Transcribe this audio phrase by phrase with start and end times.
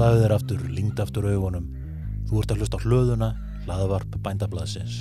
[0.00, 1.64] Slaðu þér aftur, lingd aftur augunum.
[2.30, 3.26] Þú ert að hlusta á hlöðuna,
[3.66, 4.94] hlaðavarp bændablaðsins.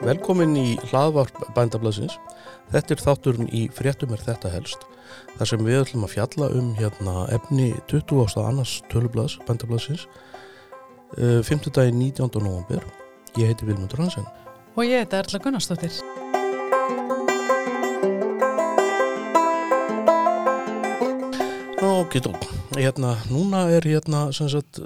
[0.00, 2.16] Velkomin í hlaðvarp bændablaðsins.
[2.72, 4.88] Þetta er þátturinn í fréttum er þetta helst.
[5.36, 8.40] þar sem við ætlum að fjalla um hérna, efni 20.
[8.48, 10.08] annars tölublaðs bændablaðsins
[11.20, 11.68] uh, 5.
[11.68, 12.40] dagi 19.
[12.40, 13.04] november.
[13.36, 14.24] Ég heiti Vilmundur Hansen.
[14.74, 15.92] Og ég heiti Erla Gunnarsdóttir.
[21.84, 22.32] Ok, tó.
[22.76, 24.80] Hérna, núna er hérna, sem sagt,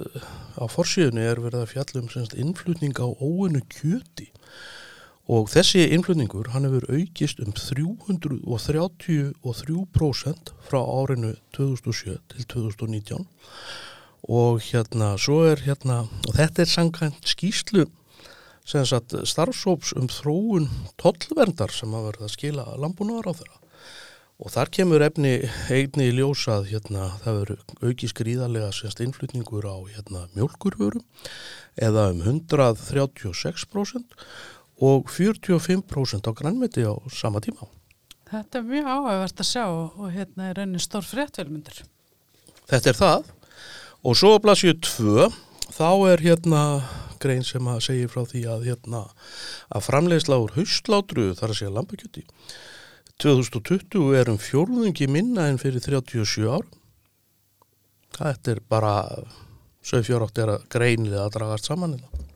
[0.61, 4.29] á forsíðunni er verið að fjalla um sem sagt, innflutning á óinu kjöti
[5.31, 13.27] og þessi innflutningur hann hefur aukist um 333% frá árinu 2007 til 2019
[14.29, 17.83] og hérna svo er hérna og þetta er sangkvæmt skýslu
[18.69, 20.69] sem sagt starfsóps um þróun
[21.01, 23.61] tollverndar sem að verða að skila lambúnaðar á þeirra
[24.41, 25.33] og þar kemur efni
[25.69, 31.05] eigni í ljósað hérna það verður aukist gríðarlega semst innflutningur á hérna mjölkurvörum
[31.77, 34.17] eða um 136%
[34.81, 37.69] og 45% á grannmeti á sama tíma.
[38.31, 41.83] Þetta er mjög áhugavert að sjá og, hérna er raunin stór fréttvelmyndur.
[42.71, 43.31] Þetta er það
[44.01, 45.29] og svo að blasju 2
[45.77, 46.63] þá er hérna
[47.23, 49.05] grein sem að segja frá því að hérna
[49.69, 52.27] að framleiðsla úr haustlátru þar að segja lambakjöti
[53.21, 56.67] 2020 er um fjórðungi minna en fyrir 37 ár
[58.17, 58.95] þetta er bara
[59.87, 62.27] 7-4-8 er að greinlega að dragast saman þetta hérna.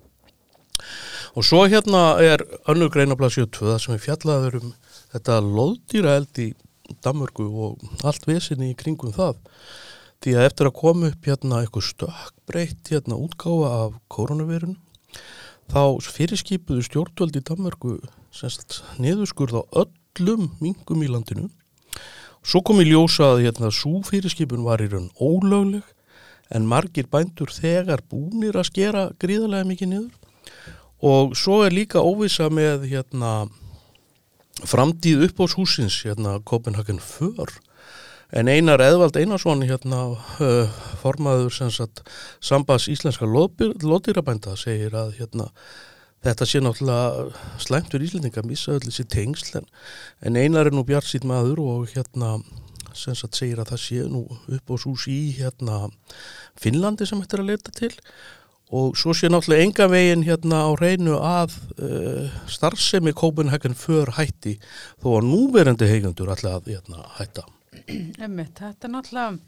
[1.34, 4.68] Og svo hérna er önnur greinabla 72 sem er fjallaður um
[5.12, 6.52] þetta loðdýra eld í
[7.02, 9.40] Danmörgu og allt vesinni í kringum það.
[10.24, 14.78] Því að eftir að koma upp hérna eitthvað stökkbreytt hérna útgáfa af koronavirun
[15.68, 17.98] þá fyrirskipuðu stjórnvöld í Danmörgu
[18.32, 21.50] semst niðurskurð á öllum mingum í landinu.
[22.40, 25.84] Svo kom í ljósa að hérna svo fyrirskipun var í raun ólögleg
[26.56, 32.48] en margir bændur þegar búnir að skera gríðarlega mikið niður og svo er líka óvisa
[32.48, 33.34] með hérna
[34.64, 37.52] framtíð upp á húsins hérna Kopenhagen för
[38.34, 40.00] en einar Eðvald Einarsson hérna
[40.42, 41.54] uh, formaður
[42.42, 45.50] sambas íslenska lóðdýrabænda segir að hérna
[46.24, 47.28] þetta sé náttúrulega
[47.62, 49.66] slæmt fyrir Íslendinga að missa öll þessi tengslen
[50.24, 52.38] en einar er nú bjart sítt maður og hérna
[52.94, 55.84] sagt segir að það sé nú upp á hús í hérna
[56.60, 57.92] Finnlandi sem þetta er að leita til
[58.74, 64.56] og svo sé náttúrulega enga veginn hérna á reynu að uh, starfsemi Copenhagen för hætti
[65.02, 67.44] þó að núverandi heigandur alltaf hérna, hætta.
[68.24, 69.38] Emmitt, þetta er náttúrulega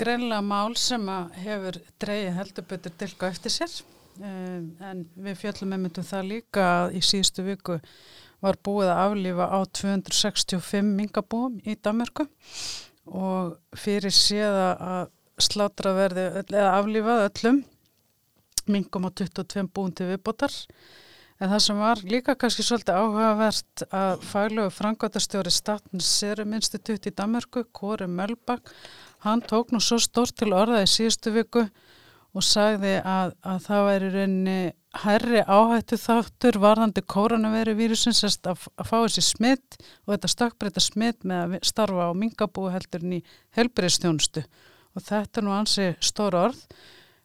[0.00, 1.06] greinlega mál sem
[1.44, 3.74] hefur dreyið heldurbyttur dilka eftir sér.
[4.20, 7.78] Um, en við fjöllum einmitt um það líka í síðustu viku
[8.40, 12.26] var búið að aflífa á 265 mingabúum í Danmarku
[13.06, 17.62] og fyrir séða að slátra verði eða aflífað öllum
[18.70, 20.52] mingum á 22 búin til viðbótar
[21.40, 27.14] en það sem var líka kannski svolítið áhugavert að faglögu frangværtastjóri Statens Serum Institute í
[27.16, 28.72] Danmarku, Kåre Mölbak
[29.24, 31.64] hann tók nú svo stórt til orða í síðustu viku
[32.30, 34.58] og sagði að, að það væri reyni
[35.00, 41.26] herri áhættu þáttur varðandi koronaviru vírusin að, að fá þessi smitt og þetta stökkbreyta smitt
[41.26, 43.24] með að starfa á mingabúi heldurinn í
[43.58, 46.64] helbriðstjónustu og þetta er nú ansi stór orð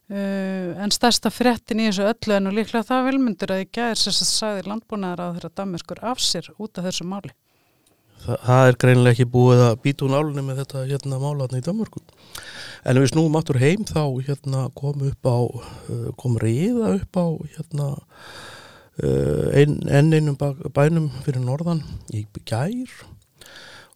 [0.05, 3.97] Uh, en stærsta frettin í þessu öllu en og líklega það vilmyndur að í gæðir
[4.03, 7.31] sem sagði landbúnaðar á þeirra Damerskur af sér út af þessu máli.
[8.21, 11.66] Þa, Það er greinilega ekki búið að býta hún álunni með þetta hérna málaðna í
[11.66, 12.03] Damersku
[12.85, 17.17] en ef við snúum aftur heim þá hérna kom upp á uh, kom reyða upp
[17.17, 17.89] á hérna
[19.01, 20.37] uh, enn ein, einum
[20.69, 21.81] bænum fyrir norðan
[22.13, 22.93] í gær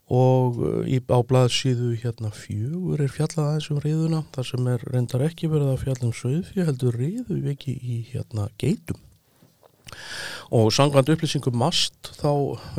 [0.10, 5.26] og uh, í áblaðsíðu hérna fjögur er fjallað aðeins um riðuna þar sem er reyndar
[5.28, 8.98] ekki verið að fjalla um söðfjö heldur riðu ekki í hérna geitum.
[10.54, 12.32] Og sangland upplýsingum mast þá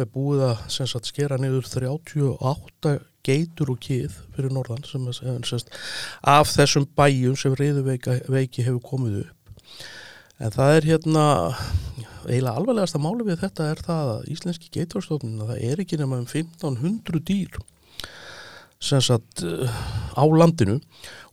[0.02, 2.96] er búið að sagt, skera niður 38
[3.26, 5.74] geitur og kið fyrir norðan sem er sagt,
[6.22, 9.36] af þessum bæjum sem riðuveiki hefur komið upp
[10.40, 11.24] En það er hérna,
[12.24, 16.28] eiginlega alvarlegasta máli við þetta er það að Íslenski geiturstofnun, það er ekki nema um
[16.28, 17.60] 1500 dýr
[18.80, 20.78] sagt á landinu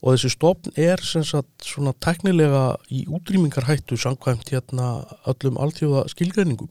[0.01, 6.67] og þessi stofn er sagt svona teknilega í útrýmingarhættu samkvæmt hérna öllum alltjóða skilgreiningum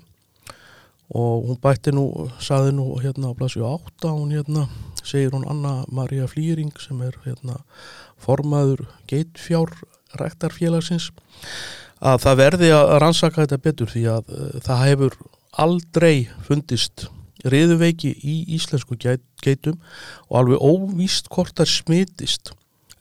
[1.17, 4.67] og hún bætti nú, saði nú hérna á plassu 8, hún hérna
[5.01, 7.63] segir hún Anna Maria Flýring sem er hérna
[8.21, 9.73] formaður geitfjár
[10.21, 11.09] rektarfélagsins
[12.01, 15.19] að það verði að rannsaka þetta betur því að uh, það hefur
[15.57, 17.07] aldrei fundist
[17.47, 19.79] riðuveiki í íslensku geit, geitum
[20.29, 22.53] og alveg óvíst hvort það smitist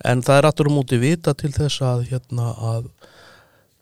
[0.05, 2.89] en það er aftur á móti vita til þess að hérna að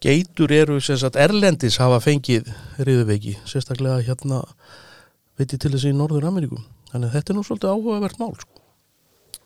[0.03, 2.49] geitur eru sagt erlendis hafa fengið
[2.79, 4.43] riðuveiki sérstaklega hérna
[5.39, 8.33] veit ég til þess í Norður Ameríkum þannig að þetta er nú svolítið áhugavert mál
[8.37, 8.59] sko.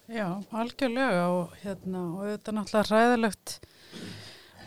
[0.07, 3.57] Já, algjörlega og hérna og þetta er náttúrulega ræðilegt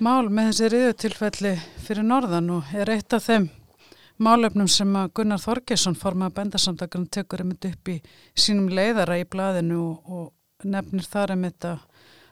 [0.00, 1.50] mál með þessi riðutilfelli
[1.85, 3.50] fyrir norðan og er eitt af þeim
[4.20, 7.99] málefnum sem að Gunnar Þorgesson formað bendarsamdakarinn tekur einmitt upp í
[8.32, 11.82] sínum leiðara í blaðinu og, og nefnir þar einmitt að,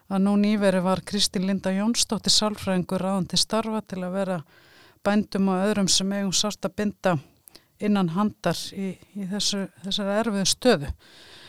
[0.08, 4.38] að nú nýveri var Kristín Linda Jónsdóttir sálfræðingur ráðan til starfa til að vera
[5.04, 7.18] bændum og öðrum sem eigum sást að binda
[7.84, 10.94] innan handar í, í þessu, þessari erfiðu stöðu.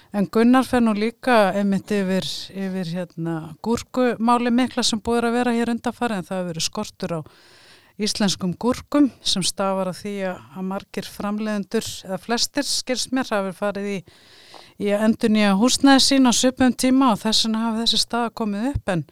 [0.10, 2.26] En Gunnar fer nú líka einmitt yfir,
[2.58, 7.14] yfir hérna, gúrkumáli mikla sem búið að vera hér undanfari en það hefur verið skortur
[7.14, 7.22] á
[8.00, 13.92] íslenskum gúrkum sem stafar að því að margir framleiðendur eða flestir skils mér hafi farið
[13.92, 13.98] í,
[14.88, 18.68] í endur nýja húsnæði sín á söpum tíma og þess vegna hafi þessi staða komið
[18.72, 19.06] upp en,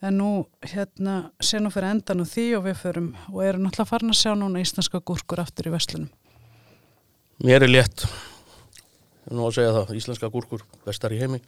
[0.00, 0.30] en nú
[0.72, 4.20] hérna sé nú fyrir endan og því og við förum og erum náttúrulega farin að
[4.22, 6.12] sjá núna íslenska gúrkur aftur í vestlunum.
[7.44, 8.06] Mér er létt
[9.30, 11.42] nú að segja það, íslenska gúrkur bestar í heimi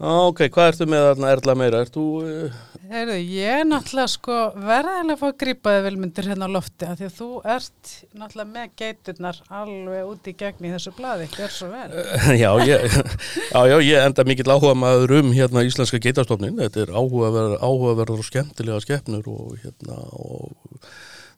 [0.00, 1.80] Ok, hvað ertu með þarna erla meira?
[1.84, 2.02] Er þú...
[2.24, 2.60] Uh...
[2.88, 6.86] Heyrðu, ég er náttúrulega sko verðilega að fá að grípa þig vilmyndir hérna á lofti
[6.88, 7.90] að því að þú ert
[8.22, 11.84] náttúrulega með geiturnar alveg úti í gegni í þessu bladi, gjör svo vel.
[11.92, 12.96] Uh, já, ég,
[13.52, 18.08] já, já, ég enda mikill áhuga maður um hérna íslenska geitarstofnin, þetta er áhugaverður áhuga
[18.16, 20.56] og skemmtilega skeppnur og hérna og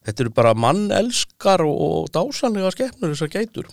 [0.02, 3.68] Þetta eru bara mannelskar og dásanlega skemmur þessar geitur.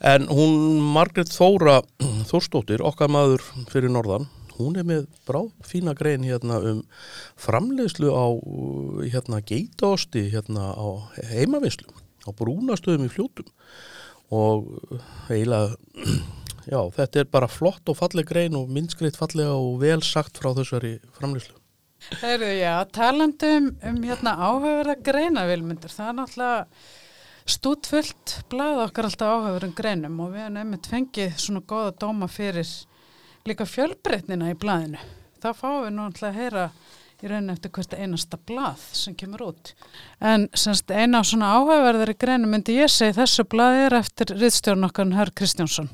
[0.00, 1.82] En hún, Margret Þóra
[2.28, 4.28] Þórstóttir, okkar maður fyrir norðan,
[4.58, 6.80] hún er með bráð fína grein hérna um
[7.38, 8.26] framleiðslu á
[9.04, 10.88] hérna, geitaosti hérna, á
[11.30, 11.92] heimavinslu,
[12.26, 13.52] á brúnastöðum í fljótum.
[14.34, 14.72] Og
[15.28, 15.76] eiginlega,
[16.72, 20.54] já, þetta er bara flott og falleg grein og minnskreitt fallega og vel sagt frá
[20.56, 21.60] þessari framleiðslu.
[22.22, 26.60] Heyrðu, já, talandum um hérna áhugaverða greina vilmyndur, það er náttúrulega
[27.48, 32.70] stútfullt blað okkar alltaf áhugaverðum greinum og við hefum nefnitt fengið svona goða dóma fyrir
[33.48, 35.02] líka fjölbreytnina í blaðinu.
[35.42, 36.64] Það fáum við alltaf að heyra
[37.18, 39.72] í rauninu eftir hvert einasta blað sem kemur út.
[40.22, 45.12] En semst eina svona áhugaverðari greinu myndi ég segi þessu blað er eftir riðstjórn okkar
[45.18, 45.90] Hör Kristjánsson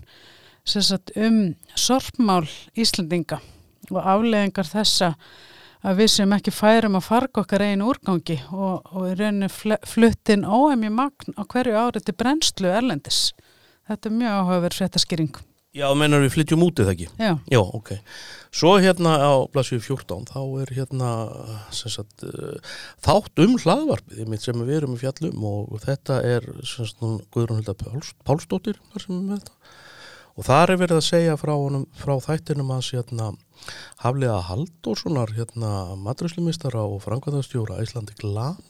[0.65, 1.41] semst um
[1.77, 2.47] sorpmál
[2.77, 3.41] Íslandinga
[3.93, 5.15] og afleðingar þessa
[5.85, 9.51] að við sem ekki færum að farga okkar einu úrgangi og, og í rauninu
[9.85, 13.27] fluttin óhemji magn á hverju árið til brennslu erlendis.
[13.85, 15.43] Þetta er mjög áhugaverð fréttaskýring.
[15.75, 17.09] Já, mennar við flytjum út eða ekki?
[17.19, 17.33] Já.
[17.51, 17.89] Já, ok.
[18.55, 21.09] Svo hérna á blassið 14, þá er hérna
[21.75, 26.47] sagt, uh, þátt um hlaðvarpið sem við erum í fjallum og þetta er
[27.35, 29.75] Guðrún Hilda Páls, Pálsdóttir sem er með þetta.
[30.35, 33.33] Og þar er verið að segja frá, honum, frá þættinum að hérna
[34.03, 38.63] Hafliða Halldórssonar, hérna maturslumistara og frangvæðarstjóra Íslandi Glam,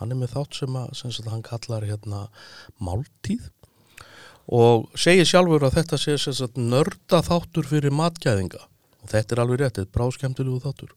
[0.00, 2.26] hann er með þátt sem, að, sem að hann kallar hérna
[2.80, 3.50] máltíð.
[4.50, 8.64] Og segir sjálfur að þetta sé sagt nörda þáttur fyrir matgæðinga.
[9.04, 10.94] Og þetta er alveg rétt, þetta er bráskemtilegu þáttur.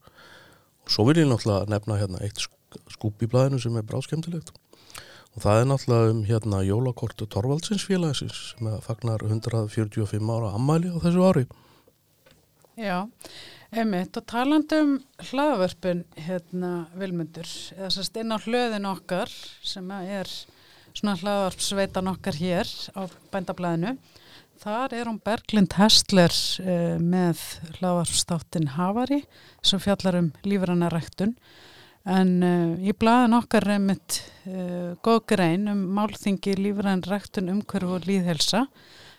[0.83, 2.41] Og svo vil ég náttúrulega nefna hérna eitt
[2.91, 4.53] skúp í blæðinu sem er bráskemtilegt
[5.33, 11.25] og það er náttúrulega um hérna jólakortu Torvaldsins sem fagnar 145 ára ammæli á þessu
[11.25, 11.45] ári
[12.73, 13.05] Já,
[13.69, 14.17] einmitt.
[14.17, 14.95] Og talandum
[15.29, 19.29] hlaðvörpun hérna vilmundur eða sérst inn á hlöðin okkar
[19.61, 20.29] sem er
[20.93, 23.93] svona hlaðvarpsveitan okkar hér á bændablaðinu
[24.63, 27.41] þar er hún Berglind Hestler uh, með
[27.77, 29.23] hlaðvarpstáttin Havari
[29.65, 31.35] sem fjallar um lífrannaræktun
[32.09, 38.09] en uh, í blaðin okkar er mitt uh, góð grein um málþingi lífrannaræktun umhverfu og
[38.09, 38.67] líðhelsa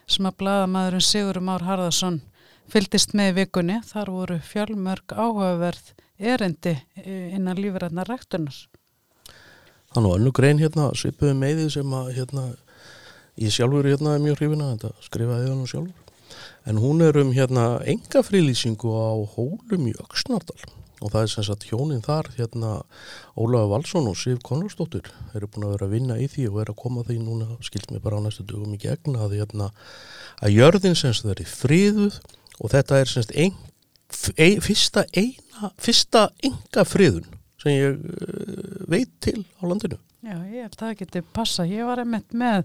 [0.07, 2.21] sem að blaðamaðurinn Sigurum Ár Harðarsson
[2.71, 3.79] fylgist með vikunni.
[3.85, 8.57] Þar voru fjölmörg áhugaverð erindi e, innan lífræðna rættunar.
[9.95, 12.47] Þannig að önnu grein hérna svipuði með því sem að hérna,
[13.39, 16.01] ég sjálfur hérna er mjög hrifina, þetta skrifaði hann sjálfur.
[16.65, 20.57] En hún er um hérna enga frílýsingu á hólum í Öksnardal
[21.03, 22.71] og það er sem sagt hjónin þar hérna
[23.35, 26.71] Ólaður Valsson og Sif Konradsdóttir eru búin að vera að vinna í því og er
[26.71, 29.69] að koma því núna, skilt mér bara á næstu dögum í gegna að hérna
[30.39, 32.19] að jörðin sem það er í fríðuð
[32.59, 33.55] og þetta er semst ein,
[34.37, 37.27] ein, fyrsta eina fyrsta enga friðun
[37.61, 41.85] sem ég uh, veit til á landinu Já, ég held að það geti passa ég
[41.85, 42.63] var einmitt með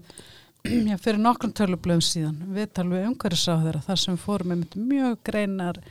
[0.89, 5.81] já, fyrir nokkrum tölublöðum síðan við talum við umhverfisáður þar sem fórum einmitt mjög greinar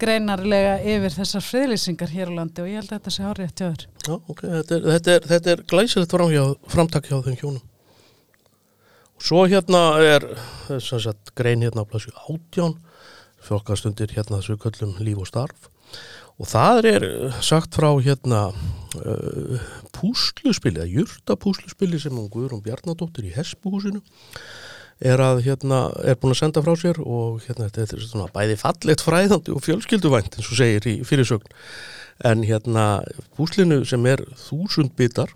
[0.00, 3.66] greinarlega yfir þessar friðlýsingar hér á landi og ég held að þetta sé hárið eftir
[3.68, 3.82] öður.
[4.06, 7.66] Já, ok, þetta er, þetta er, þetta er glæsilegt framhjá, framtak hjá þeim hjónum.
[9.20, 10.26] Og svo hérna er
[10.70, 12.78] að grein hérna á plassu átján,
[13.44, 15.68] fjókastundir hérna þessu köllum líf og starf.
[16.40, 17.06] Og það er
[17.44, 24.00] sagt frá hérna uh, púsluspili, eða jurtapúsluspili sem hún Guðrún Bjarnadóttir í Hespuhúsinu
[25.00, 28.56] er að hérna er búin að senda frá sér og hérna þetta er svona bæði
[28.60, 31.54] fallegt fræðandi og fjölskylduvænt eins og segir í fyrirsögn
[32.28, 32.84] en hérna
[33.36, 35.32] púslinu sem er þúsund bitar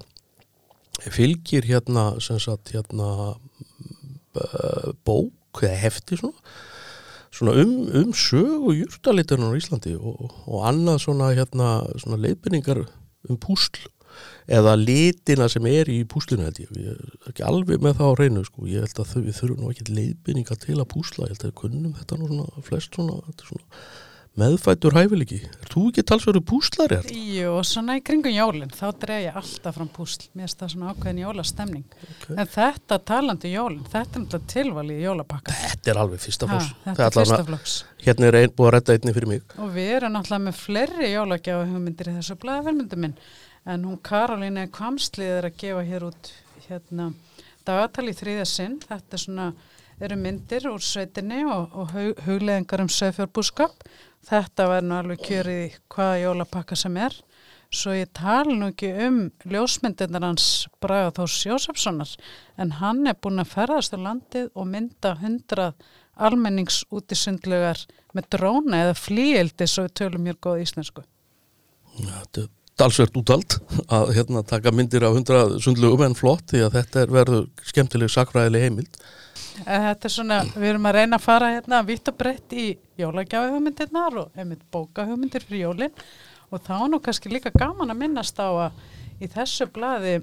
[1.00, 3.38] fylgir hérna sem sagt hérna
[5.06, 6.54] bók eða hefti svona
[7.34, 12.84] svona um, um sög og júrtaliturinn á Íslandi og, og annað svona hérna svona leifinningar
[12.84, 13.88] um púsl
[14.46, 18.18] eða litina sem er í púslinu held ég, ég er ekki alveg með það á
[18.20, 21.34] reynu sko, ég held að þau, við þurfum nú ekki leifinninga til að púsla, ég
[21.34, 23.84] held að við kunnum þetta nú svona flest svona, svona
[24.40, 27.06] meðfættur hæfileiki, er þú ekki talsverðu púslar er?
[27.14, 30.26] Jú, svona í kringum jólinn, þá dreg ég alltaf fram púsl.
[30.34, 31.84] Mér er það svona ákveðin jólastemning.
[32.14, 32.36] Okay.
[32.36, 35.56] en þetta talandi jólinn, þetta er náttúrulega tilvalið í jólapakka.
[35.60, 37.76] Þetta er alveg fyrsta fós þetta er fyrsta flokks.
[38.04, 39.44] Hérna er einn búið að redda einni fyrir mig.
[39.62, 43.14] Og við erum náttúrulega með fleiri jólagjáðu hugmyndir í þessu blæðvermyndu minn.
[43.64, 46.32] En hún Karolína Kvamslið er að gefa hér út
[46.66, 47.12] hérna
[47.64, 48.76] dagatal í þriðja sinn.
[48.84, 49.46] Þetta er svona,
[50.02, 53.86] eru myndir úr sveitinni og, og hug, hugleðingar um sögfjörbúskap
[54.28, 57.16] þetta verður nú alveg kjörið í hvaða jólapakka sem er.
[57.74, 59.18] Svo ég tala nú ekki um
[59.50, 60.46] ljósmyndirnar hans
[60.82, 62.12] Braga Þós Jósefssonar
[62.60, 65.74] en hann er búin að ferðast á landið og mynda hundrað
[66.14, 67.80] almennings út í sundlugar
[68.14, 71.02] með dróna eða flíildi svo við tölum hér góð íslensku.
[71.98, 73.58] Þetta er dalsvert útald
[73.92, 78.14] að hérna taka myndir af 100 sundlugum en flott því að þetta er verður skemmtileg
[78.14, 78.98] sakfræðileg heimild
[79.62, 82.66] Þetta er svona, við erum að reyna að fara hérna vitt og breytt í
[82.98, 85.94] jólagjáðuhugmyndirnar og einmitt bókahugmyndir fyrir jólin
[86.50, 88.80] og þá er nú kannski líka gaman að minnast á að
[89.22, 90.16] í þessu blaði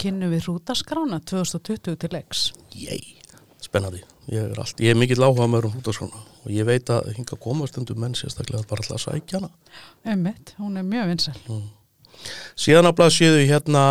[0.00, 2.46] kynnum við rútaskrána 2020 til leiks.
[2.72, 2.96] Jæ,
[3.62, 7.12] spennandi ég er, allt, ég er mikill áhuga með um hútaskrána og ég veit að
[7.16, 9.50] hinga komastundum menn sérstaklega bara alltaf að sækja hana
[10.08, 11.36] Einmitt, hún er mjög vinsæl.
[12.58, 13.82] Síðan að blaðsíðu hérna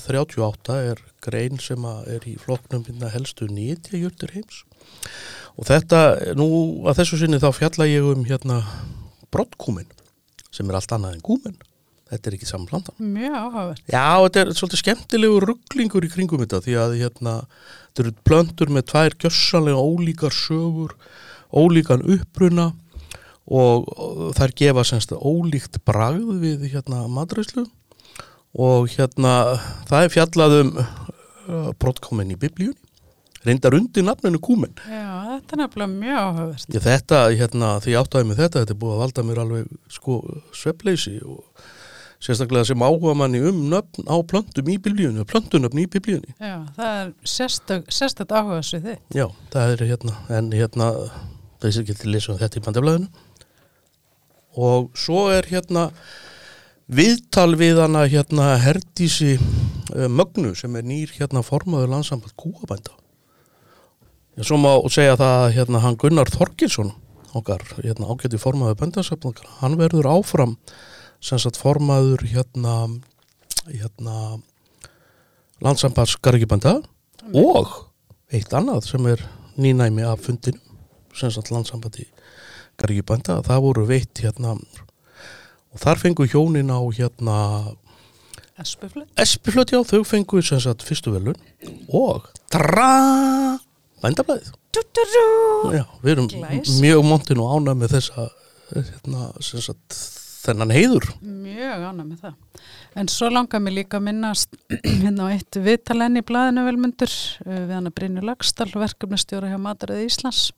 [0.00, 4.62] 38 er grein sem er í flokknum hérna helstu nýtjajurtir heims.
[5.58, 6.50] Og þetta, nú
[6.88, 8.62] að þessu sinni þá fjalla ég um hérna
[9.30, 9.90] brottkúmin
[10.50, 11.58] sem er allt annað en kúmin
[12.10, 12.96] þetta er ekki saman plantan.
[12.98, 13.82] Mjög áhugavert.
[13.86, 18.72] Já, þetta er svolítið skemmtilegu rugglingur í kringum þetta því að hérna þetta eru plöntur
[18.74, 20.96] með tvær gjössanlega ólíkar sögur
[21.50, 22.70] ólíkan uppruna
[23.50, 23.86] og
[24.38, 27.66] þær gefa semst ólíkt bragð við hérna matræslu
[28.58, 29.34] og hérna
[29.90, 30.56] það er fjallað
[31.48, 32.78] uh, brottkomin í biblíunni
[33.46, 36.66] reyndar undir nafninu kúmen Já, þetta er nefnilega mjög áhugavert.
[36.74, 39.70] Ég, þetta, hérna, því ég áttaði með þetta þetta er búið að valda mér alveg
[39.96, 40.18] sko
[40.60, 41.64] sveppleysi og
[42.20, 46.98] sérstaklega sem áhuga manni um nöfn á plöntum í biblíunni, plöntunöfn í biblíunni Já, það
[46.98, 48.98] er sérstök, sérstök áhugasvið þið.
[49.16, 50.90] Já, það er hérna, en hérna
[51.64, 53.08] þessi getur lesa um þetta í bandablaðinu
[54.60, 55.88] og svo er hérna
[56.90, 62.96] viðtal við hana hérna Herdísi uh, Mögnu sem er nýr hérna formaður landsamband kúabænda.
[64.38, 66.92] Já, svo má segja það að hérna hann Gunnar Þorgilsson
[67.36, 70.56] okkar, hérna ágæti formaður bændasöfnungar, hann verður áfram
[71.22, 72.76] sem sagt formaður hérna
[73.68, 74.40] hérna
[75.62, 76.80] landsambands gargibænda
[77.36, 77.74] og
[78.32, 79.22] eitt annað sem er
[79.60, 80.78] nýnæmi af fundinum
[81.14, 82.08] sem sagt landsambandi
[82.80, 84.56] gargibænda, það voru veitt hérna
[85.70, 87.36] og þar fengu hjónin á hérna
[88.60, 89.08] Espuflut.
[89.16, 91.38] Espiflöt, já, þau fengu sem sagt fyrstu velun
[91.96, 92.90] og tra
[94.02, 94.50] bændablaðið
[95.74, 96.74] já, við erum Glæs.
[96.82, 98.26] mjög montin og ánað með þessa
[98.74, 99.96] hérna, sem sagt
[100.40, 102.36] þennan heiður Mjög ánæg með það.
[103.00, 104.54] En svo langar mér líka að minnast
[105.02, 109.58] hérna á eitt viðtalenn í blaðinu velmundur uh, við hann að Brynju Lagstall, verkefnistjóra hjá
[109.60, 110.50] Matarið Íslands.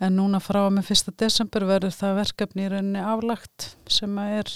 [0.00, 1.12] En núna frá með 1.
[1.20, 4.52] desember verður það verkefni í rauninni aflagt sem að er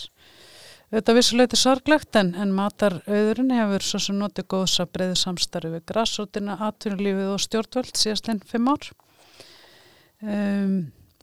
[0.86, 5.84] auðvitað vissuleiti sorglegt en, en matarauðurinn hefur svo sem notið góðs að breyði samstarfi við
[5.90, 8.90] grassótina, atvinnulífið og stjórnvöld síðastlega fimm ár.
[10.22, 10.76] Um,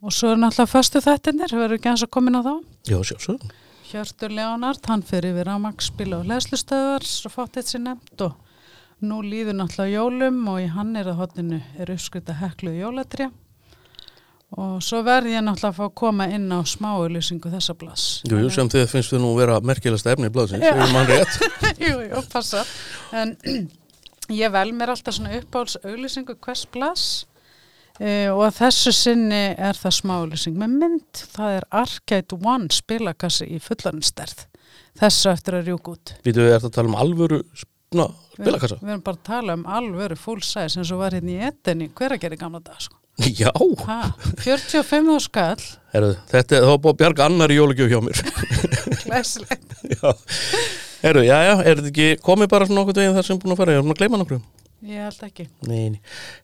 [0.04, 2.54] og svo er náttúrulega föstu þættinir, verður ekki hans að komin á þá?
[2.86, 3.46] já, sjálfsög
[3.84, 8.36] Hjörtur Leonard, hann fer yfir ámaksspil og hlæslustöðar, svo fátt eitt sér nefnt og
[9.04, 13.28] nú líður náttúrulega jólum og í hann er að hotinu er uppskrita hekluð jólatri
[14.60, 18.20] og svo verði ég náttúrulega að fá að koma inn á smáulýsingu þessa blass.
[18.28, 21.38] Jú, jú, sem þið finnst við nú vera merkilegsta efni í blaðsins, ef mann rétt
[21.88, 22.62] jú, jú, passa.
[23.16, 23.34] En
[24.42, 27.04] ég vel mér alltaf svona uppáhalds auglýsingu hvers blass
[27.98, 33.50] e, og að þessu sinni er það smálusing með mynd, það er Arcade One spilakassi
[33.52, 34.46] í fullanstærð
[35.00, 38.80] þessu eftir að rjúk út Býtu, er þetta að tala um alvöru spilakassa?
[38.80, 41.90] Við erum bara að tala um alvöru full size eins og var hérna í ettinni,
[41.94, 42.98] hver að gera í gamla dag sko.
[43.40, 43.50] Já,
[43.86, 43.98] ha,
[44.42, 45.62] 45 og skall.
[45.94, 48.22] Herðu, þetta er þá búið að bjarga annar jólugjöf hjá mér.
[49.04, 49.76] Glæsilegt.
[49.92, 50.10] Já,
[51.04, 53.62] herðu, já, já, er þetta ekki komið bara svona okkur veginn þar sem búin að
[53.62, 54.40] fara, ég er búin að gleyma nokkru.
[54.84, 55.46] Ég held ekki.
[55.70, 56.00] Nei, nei,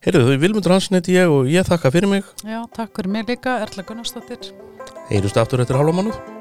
[0.06, 2.28] herðu, þau Vilmundur Hansen heiti ég og ég þakka fyrir mig.
[2.46, 4.52] Já, takk fyrir mig líka, Erla Gunnarsdóttir.
[5.10, 6.39] Heyrjumst aftur eftir hálfa mánuð